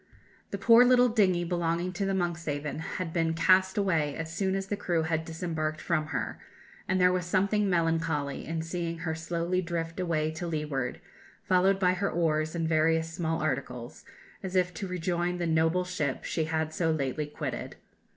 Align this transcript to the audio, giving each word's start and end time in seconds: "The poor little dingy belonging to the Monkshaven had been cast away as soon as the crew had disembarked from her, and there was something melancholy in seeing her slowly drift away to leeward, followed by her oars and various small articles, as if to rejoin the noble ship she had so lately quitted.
"The 0.49 0.57
poor 0.57 0.83
little 0.83 1.09
dingy 1.09 1.43
belonging 1.43 1.93
to 1.93 2.07
the 2.07 2.15
Monkshaven 2.15 2.79
had 2.97 3.13
been 3.13 3.35
cast 3.35 3.77
away 3.77 4.15
as 4.15 4.33
soon 4.33 4.55
as 4.55 4.65
the 4.65 4.75
crew 4.75 5.03
had 5.03 5.23
disembarked 5.25 5.79
from 5.79 6.07
her, 6.07 6.39
and 6.87 6.99
there 6.99 7.11
was 7.11 7.23
something 7.23 7.69
melancholy 7.69 8.47
in 8.47 8.63
seeing 8.63 8.97
her 9.05 9.13
slowly 9.13 9.61
drift 9.61 9.99
away 9.99 10.31
to 10.31 10.47
leeward, 10.47 10.99
followed 11.43 11.79
by 11.79 11.93
her 11.93 12.09
oars 12.09 12.55
and 12.55 12.67
various 12.67 13.13
small 13.13 13.43
articles, 13.43 14.03
as 14.41 14.55
if 14.55 14.73
to 14.73 14.87
rejoin 14.87 15.37
the 15.37 15.45
noble 15.45 15.83
ship 15.83 16.23
she 16.23 16.45
had 16.45 16.73
so 16.73 16.89
lately 16.89 17.27
quitted. 17.27 17.75